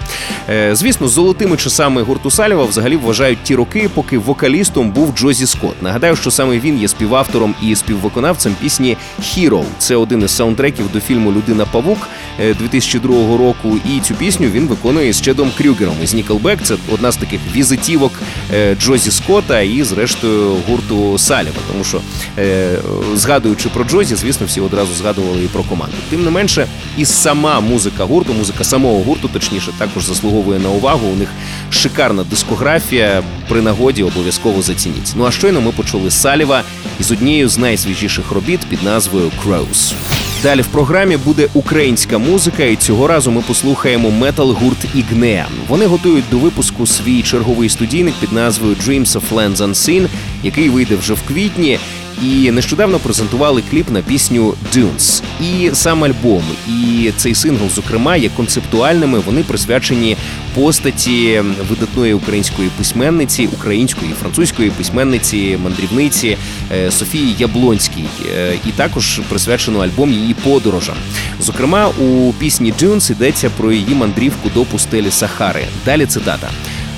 Е, 0.48 0.74
Звісно, 0.74 1.08
золотими 1.08 1.56
часами 1.56 2.02
гурту 2.02 2.30
Саліва 2.30 2.64
взагалі 2.64 2.96
вважають 2.96 3.38
ті 3.42 3.54
роки, 3.54 3.90
поки 3.94 4.18
вокалістом 4.18 4.90
був 4.90 5.14
Джозі 5.16 5.46
Скотт. 5.46 5.82
Нагадаю, 5.82 6.16
що 6.16 6.30
саме 6.30 6.58
він 6.58 6.80
є 6.80 6.88
співавтором 6.88 7.54
і 7.62 7.76
співвиконавцем 7.76 8.54
пісні 8.60 8.96
«Hero». 9.22 9.64
Це 9.78 9.96
один 9.96 10.22
із 10.22 10.30
саундтреків 10.30 10.92
до 10.92 11.00
фільму 11.00 11.32
Людина 11.32 11.66
Павук 11.72 12.08
е, 12.40 12.54
2002 12.54 13.36
року. 13.36 13.76
І 13.96 14.00
цю 14.00 14.14
пісню 14.14 14.48
він 14.48 14.66
виконує 14.66 15.12
з 15.12 15.20
Чедом 15.20 15.50
Крюгером 15.58 15.94
із 16.02 16.14
Nickelback. 16.14 16.58
Це 16.62 16.74
одна 16.92 17.12
з 17.12 17.16
таких 17.16 17.40
візитівок 17.54 18.12
е, 18.54 18.74
Джозі 18.74 19.10
Скотта 19.10 19.60
і, 19.60 19.82
зрештою, 19.82 20.56
гурту 20.68 21.18
Саліва. 21.18 21.56
Тому 21.72 21.84
що 21.84 22.00
е, 22.38 22.78
згадуючи 23.14 23.68
про 23.68 23.84
Джозі, 23.84 24.14
звісно, 24.14 24.27
всі 24.44 24.60
одразу 24.60 24.94
згадували 24.94 25.44
і 25.44 25.48
про 25.48 25.62
команду. 25.62 25.96
Тим 26.10 26.24
не 26.24 26.30
менше, 26.30 26.66
і 26.96 27.04
сама 27.04 27.60
музика 27.60 28.04
гурту, 28.04 28.32
музика 28.32 28.64
самого 28.64 28.98
гурту, 28.98 29.28
точніше, 29.28 29.70
також 29.78 30.04
заслуговує 30.04 30.58
на 30.58 30.68
увагу. 30.68 31.08
У 31.12 31.16
них 31.16 31.28
шикарна 31.70 32.24
дискографія. 32.24 33.22
При 33.48 33.62
нагоді 33.62 34.02
обов'язково 34.02 34.62
зацініть. 34.62 35.12
Ну 35.16 35.26
а 35.26 35.30
щойно 35.30 35.60
ми 35.60 35.72
почули 35.72 36.10
Саліва 36.10 36.62
із 37.00 37.10
однією 37.10 37.48
з 37.48 37.58
найсвіжіших 37.58 38.32
робіт 38.32 38.60
під 38.70 38.82
назвою 38.82 39.30
Crows. 39.44 39.94
Далі 40.42 40.62
в 40.62 40.66
програмі 40.66 41.16
буде 41.16 41.48
українська 41.54 42.18
музика, 42.18 42.64
і 42.64 42.76
цього 42.76 43.06
разу 43.06 43.30
ми 43.30 43.40
послухаємо 43.40 44.10
метал-гурт 44.10 44.86
Ігнеа. 44.94 45.46
Вони 45.68 45.86
готують 45.86 46.24
до 46.30 46.38
випуску 46.38 46.86
свій 46.86 47.22
черговий 47.22 47.68
студійник 47.68 48.14
під 48.20 48.32
назвою 48.32 48.74
Dreams 48.74 49.06
of 49.06 49.22
Lands 49.34 49.56
Unseen, 49.56 50.06
який 50.42 50.68
вийде 50.68 50.96
вже 50.96 51.14
в 51.14 51.22
квітні. 51.22 51.78
І 52.22 52.50
нещодавно 52.50 52.98
презентували 52.98 53.62
кліп 53.70 53.90
на 53.90 54.02
пісню 54.02 54.54
Dunes. 54.74 55.22
І 55.40 55.70
сам 55.72 56.04
альбом, 56.04 56.42
і 56.68 57.10
цей 57.16 57.34
сингл, 57.34 57.68
зокрема, 57.74 58.16
є 58.16 58.28
концептуальними. 58.28 59.18
Вони 59.18 59.42
присвячені 59.42 60.16
постаті 60.54 61.42
видатної 61.68 62.14
української 62.14 62.68
письменниці, 62.78 63.48
української 63.52 64.10
і 64.10 64.14
французької 64.14 64.70
письменниці, 64.70 65.58
мандрівниці 65.62 66.36
е, 66.72 66.90
Софії 66.90 67.34
Яблонській. 67.38 68.04
Е, 68.36 68.54
І 68.66 68.70
також 68.70 69.20
присвячено 69.28 69.78
альбом 69.78 70.12
її 70.12 70.34
подорожам. 70.34 70.96
Зокрема, 71.40 71.88
у 71.88 72.32
пісні 72.32 72.72
Dunes 72.80 73.12
йдеться 73.12 73.50
про 73.50 73.72
її 73.72 73.94
мандрівку 73.94 74.50
до 74.54 74.64
пустелі 74.64 75.10
Сахари. 75.10 75.64
Далі 75.84 76.06
цитата. 76.06 76.50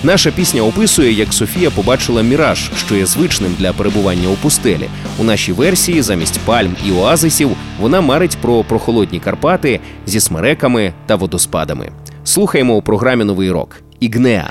Наша 0.03 0.31
пісня 0.31 0.63
описує, 0.63 1.13
як 1.13 1.33
Софія 1.33 1.71
побачила 1.71 2.23
міраж, 2.23 2.71
що 2.77 2.95
є 2.97 3.07
звичним 3.07 3.55
для 3.59 3.73
перебування 3.73 4.29
у 4.29 4.35
пустелі. 4.35 4.89
У 5.19 5.25
нашій 5.25 5.53
версії 5.53 6.03
замість 6.03 6.41
пальм 6.41 6.77
і 6.87 6.93
оазисів 6.93 7.51
вона 7.81 8.01
марить 8.01 8.37
про 8.41 8.65
прохолодні 8.65 9.21
Карпати 9.21 9.81
зі 10.07 10.21
смереками 10.21 10.93
та 11.07 11.17
водоспадами. 11.17 11.93
Слухаємо 12.25 12.75
у 12.75 12.83
програмі 12.83 13.25
Новий 13.25 13.51
рок 13.51 13.77
Ігнеа 14.01 14.51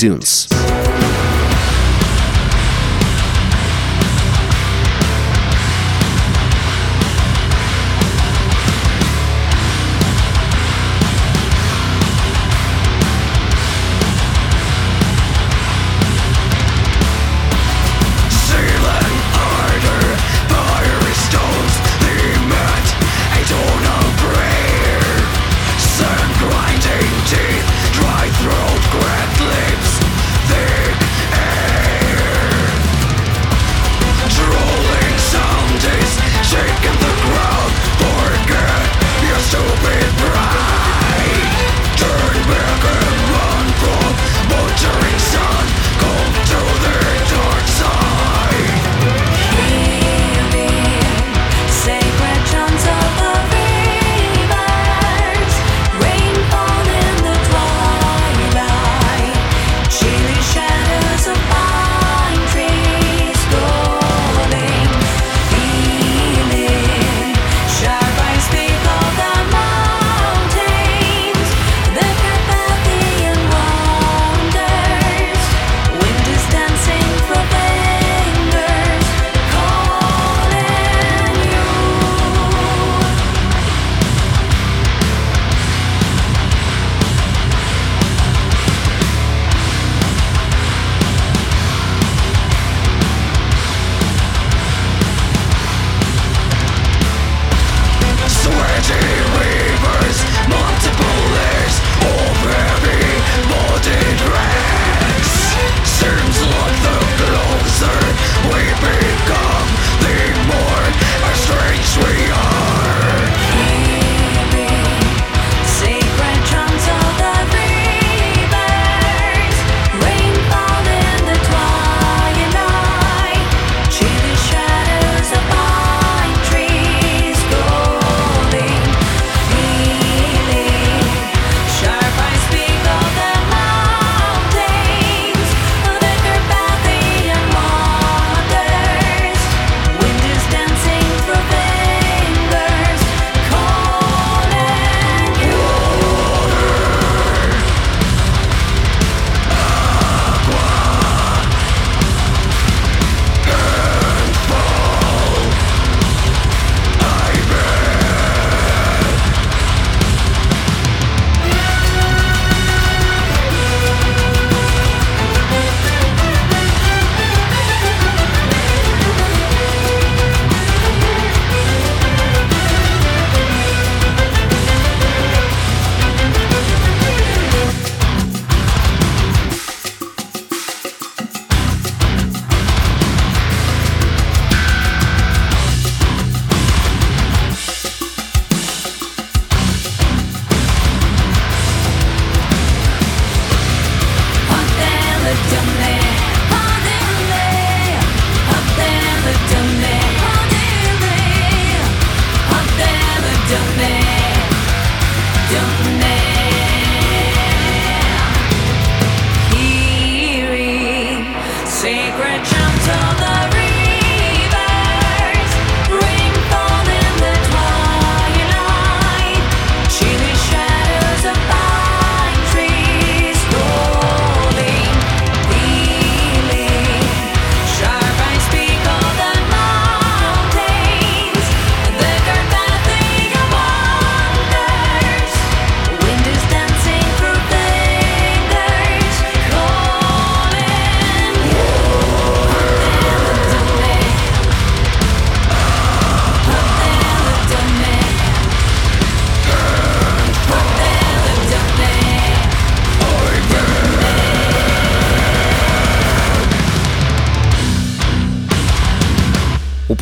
Дюнс. 0.00 0.48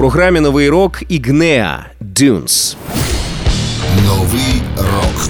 Програмі 0.03 0.41
новий 0.41 0.69
рок 0.69 1.03
Ігнеа 1.09 1.87
Дюнс. 2.01 2.77
Новий 4.07 4.63
рок 4.77 5.29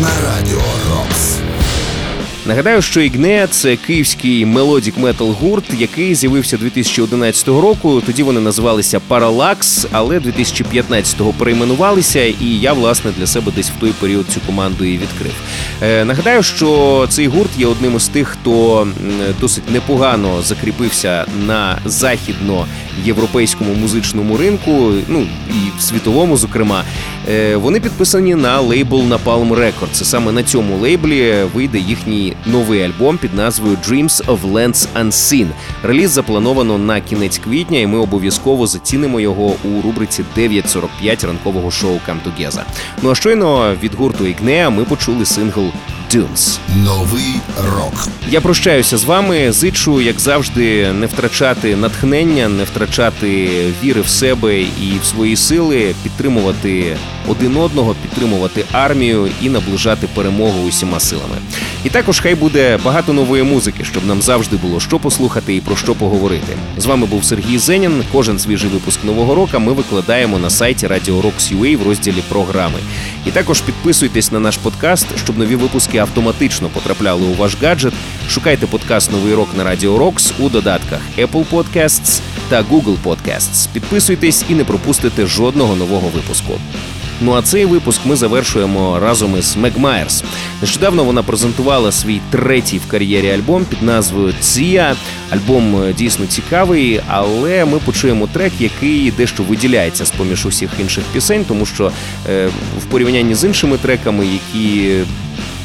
на 0.00 0.08
радіо. 0.24 0.51
Нагадаю, 2.46 2.82
що 2.82 3.00
Ігнеа 3.00 3.46
це 3.46 3.76
київський 3.76 4.46
мелодік 4.46 4.98
метал 4.98 5.30
гурт, 5.30 5.64
який 5.78 6.14
з'явився 6.14 6.56
2011 6.56 7.48
року. 7.48 8.02
Тоді 8.06 8.22
вони 8.22 8.40
називалися 8.40 9.00
Паралакс, 9.00 9.86
але 9.92 10.18
2015-го 10.18 11.32
перейменувалися, 11.32 12.24
і 12.24 12.46
я 12.60 12.72
власне 12.72 13.10
для 13.18 13.26
себе 13.26 13.52
десь 13.56 13.70
в 13.70 13.80
той 13.80 13.92
період 13.92 14.26
цю 14.28 14.40
команду 14.40 14.84
і 14.84 14.98
відкрив. 14.98 15.32
Е, 15.82 16.04
нагадаю, 16.04 16.42
що 16.42 17.06
цей 17.10 17.28
гурт 17.28 17.50
є 17.58 17.66
одним 17.66 17.96
із 17.96 18.08
тих, 18.08 18.28
хто 18.28 18.88
досить 19.40 19.70
непогано 19.70 20.42
закріпився 20.42 21.24
на 21.46 21.78
західноєвропейському 21.84 23.74
музичному 23.74 24.36
ринку, 24.36 24.92
ну 25.08 25.26
і 25.48 25.78
в 25.78 25.82
світовому, 25.82 26.36
зокрема. 26.36 26.84
Е, 27.30 27.56
вони 27.56 27.80
підписані 27.80 28.34
на 28.34 28.60
лейбл 28.60 29.00
Napalm 29.00 29.48
Records. 29.48 30.04
Саме 30.04 30.32
на 30.32 30.42
цьому 30.42 30.76
лейблі 30.76 31.34
вийде 31.54 31.78
їхній 31.78 32.31
новий 32.46 32.82
альбом 32.82 33.18
під 33.18 33.34
назвою 33.34 33.76
Dreams 33.88 34.24
of 34.24 34.52
Lands 34.52 34.86
Unseen. 35.00 35.46
Реліз 35.82 36.10
заплановано 36.10 36.78
на 36.78 37.00
кінець 37.00 37.38
квітня, 37.38 37.78
і 37.78 37.86
ми 37.86 37.98
обов'язково 37.98 38.66
зацінимо 38.66 39.20
його 39.20 39.44
у 39.64 39.82
рубриці 39.82 40.24
9.45 40.36 41.26
ранкового 41.26 41.70
шоу 41.70 42.00
Come 42.08 42.18
Together. 42.26 42.62
Ну 43.02 43.10
а 43.10 43.14
щойно 43.14 43.76
від 43.82 43.94
гурту 43.94 44.26
Ігнея 44.26 44.70
ми 44.70 44.84
почули 44.84 45.24
сингл 45.24 45.64
Dunes. 46.12 46.58
Новий 46.76 47.40
рок. 47.76 48.08
Я 48.28 48.40
прощаюся 48.40 48.98
з 48.98 49.04
вами. 49.04 49.52
Зичу, 49.52 50.00
як 50.00 50.20
завжди, 50.20 50.92
не 50.92 51.06
втрачати 51.06 51.76
натхнення, 51.76 52.48
не 52.48 52.64
втрачати 52.64 53.48
віри 53.84 54.00
в 54.00 54.08
себе 54.08 54.60
і 54.60 54.98
в 55.02 55.04
свої 55.04 55.36
сили, 55.36 55.94
підтримувати 56.02 56.96
один 57.28 57.56
одного, 57.56 57.94
підтримувати 58.02 58.64
армію 58.72 59.28
і 59.42 59.48
наближати 59.48 60.08
перемогу 60.14 60.68
усіма 60.68 61.00
силами. 61.00 61.36
І 61.84 61.88
також 61.88 62.20
хай 62.20 62.34
буде 62.34 62.78
багато 62.84 63.12
нової 63.12 63.42
музики, 63.42 63.84
щоб 63.84 64.06
нам 64.06 64.22
завжди 64.22 64.56
було 64.56 64.80
що 64.80 64.98
послухати 64.98 65.56
і 65.56 65.60
про 65.60 65.76
що 65.76 65.94
поговорити. 65.94 66.56
З 66.78 66.86
вами 66.86 67.06
був 67.06 67.24
Сергій 67.24 67.58
Зенін. 67.58 68.02
Кожен 68.12 68.38
свіжий 68.38 68.70
випуск 68.70 69.04
нового 69.04 69.34
року 69.34 69.58
ми 69.58 69.72
викладаємо 69.72 70.38
на 70.38 70.50
сайті 70.50 70.86
Radio 70.86 71.22
Rocks 71.22 71.58
UA 71.58 71.76
в 71.76 71.86
розділі 71.86 72.22
програми. 72.28 72.78
І 73.26 73.30
також 73.30 73.60
підписуйтесь 73.60 74.32
на 74.32 74.40
наш 74.40 74.56
подкаст, 74.56 75.06
щоб 75.24 75.38
нові 75.38 75.56
випуски 75.56 75.98
автоматично 76.02 76.68
потрапляли 76.68 77.22
у 77.22 77.32
ваш 77.32 77.56
гаджет. 77.56 77.94
Шукайте 78.28 78.66
подкаст 78.66 79.10
Новий 79.12 79.34
рок 79.34 79.54
на 79.54 79.62
Radio 79.62 79.98
Rocks 79.98 80.32
у 80.38 80.48
додатках 80.48 81.00
Apple 81.16 81.46
Podcasts 81.50 82.20
та 82.48 82.62
Google 82.62 82.96
Podcasts. 83.04 83.68
Підписуйтесь 83.72 84.44
і 84.48 84.54
не 84.54 84.64
пропустите 84.64 85.26
жодного 85.26 85.76
нового 85.76 86.08
випуску. 86.08 86.52
Ну 87.24 87.32
а 87.32 87.42
цей 87.42 87.64
випуск 87.64 88.00
ми 88.06 88.16
завершуємо 88.16 88.98
разом 88.98 89.38
із 89.38 89.56
Мег 89.56 89.78
Майерс. 89.78 90.24
Нещодавно 90.60 91.04
вона 91.04 91.22
презентувала 91.22 91.92
свій 91.92 92.20
третій 92.30 92.78
в 92.78 92.90
кар'єрі 92.90 93.30
альбом 93.30 93.64
під 93.64 93.82
назвою 93.82 94.34
Ція. 94.40 94.96
Альбом 95.30 95.82
е, 95.82 95.92
дійсно 95.92 96.26
цікавий, 96.26 97.00
але 97.08 97.64
ми 97.64 97.78
почуємо 97.78 98.26
трек, 98.26 98.52
який 98.58 99.10
дещо 99.10 99.42
виділяється 99.42 100.06
з 100.06 100.10
поміж 100.10 100.46
усіх 100.46 100.70
інших 100.80 101.04
пісень, 101.12 101.44
тому 101.48 101.66
що 101.66 101.92
е, 102.28 102.48
в 102.78 102.84
порівнянні 102.84 103.34
з 103.34 103.44
іншими 103.44 103.78
треками, 103.78 104.26
які 104.26 104.94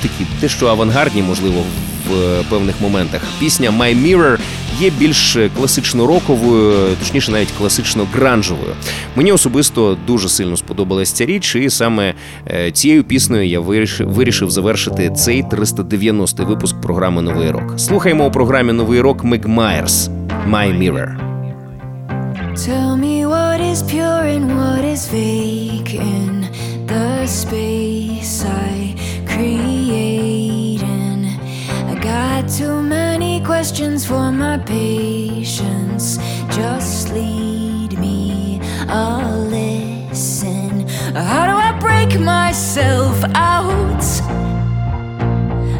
такі 0.01 0.25
дещо 0.41 0.67
авангардні, 0.67 1.21
можливо, 1.21 1.63
в 2.09 2.13
е, 2.13 2.43
певних 2.49 2.81
моментах. 2.81 3.21
Пісня 3.39 3.71
My 3.71 3.95
Mirror 4.03 4.39
є 4.79 4.89
більш 4.89 5.37
класично 5.57 6.07
роковою, 6.07 6.95
точніше, 6.99 7.31
навіть 7.31 7.51
класично 7.57 8.07
гранжовою. 8.13 8.73
Мені 9.15 9.31
особисто 9.31 9.97
дуже 10.07 10.29
сильно 10.29 10.57
сподобалась 10.57 11.11
ця 11.11 11.25
річ, 11.25 11.55
і 11.55 11.69
саме 11.69 12.13
е, 12.47 12.71
цією 12.71 13.03
піснею 13.03 13.47
я 13.47 13.59
вирішив, 13.59 14.09
вирішив 14.09 14.51
завершити 14.51 15.09
цей 15.09 15.43
390-й 15.43 16.45
випуск 16.45 16.81
програми 16.81 17.21
Новий 17.21 17.51
рок. 17.51 17.79
Слухаємо 17.79 18.27
у 18.27 18.31
програмі 18.31 18.73
Новий 18.73 19.01
рок 19.01 19.23
Мег 19.23 19.47
Майерс 19.47 20.09
My 20.49 20.79
Mirror. 20.79 21.27
Tell 22.67 22.97
me 22.97 23.15
what 23.33 23.59
is 23.71 23.83
pure 23.83 24.25
and 24.35 24.45
what 24.57 24.83
is 24.93 25.01
fake 25.13 25.93
in 25.93 26.33
the 26.91 27.27
space 27.27 28.35
I 28.45 28.95
create. 29.31 29.76
Got 32.37 32.49
too 32.49 32.83
many 32.83 33.43
questions 33.43 34.05
for 34.05 34.31
my 34.31 34.59
patience. 34.59 36.17
Just 36.51 37.09
lead 37.11 37.97
me 37.97 38.61
a 38.87 39.25
listen. 39.49 40.87
How 41.15 41.47
do 41.47 41.53
I 41.57 41.71
break 41.79 42.19
myself 42.19 43.23
out? 43.33 44.03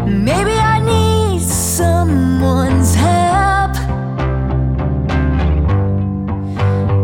Maybe 0.07 0.53
I 0.73 0.79
need 0.79 1.41
someone's 1.41 2.95
help. 2.95 3.75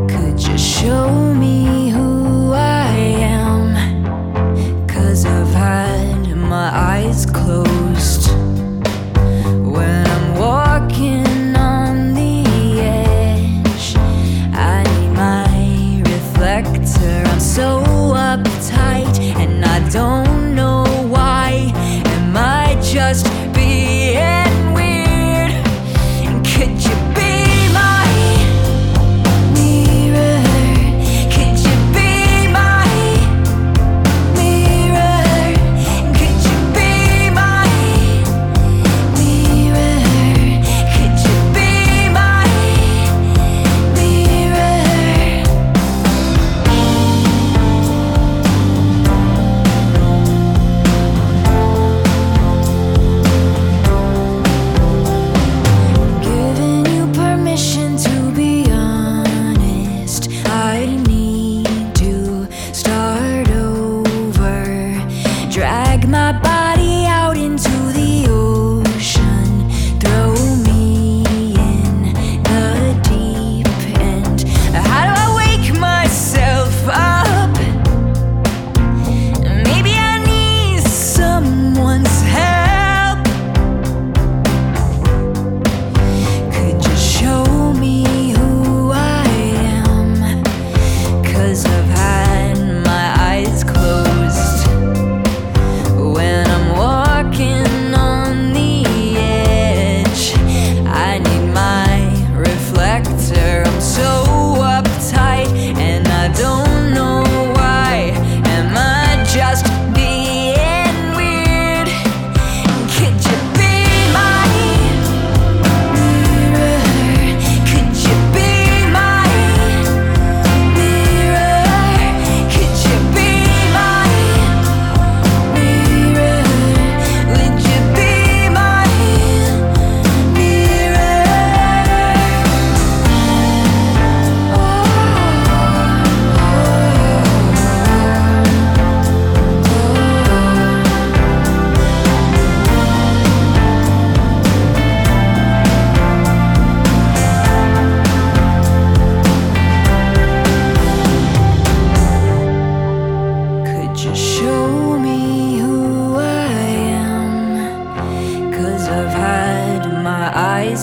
Could 0.09 0.47
you 0.47 0.57
show 0.57 1.11
me 1.11 1.32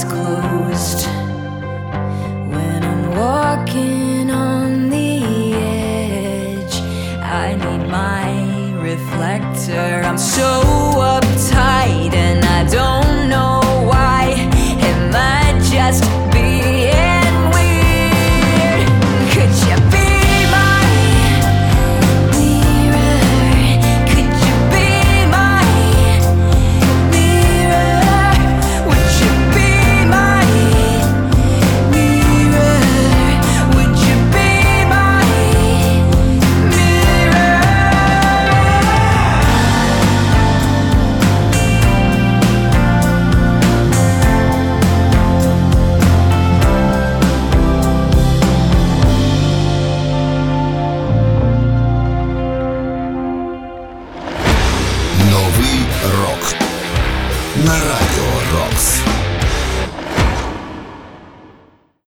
Close. 0.05 0.40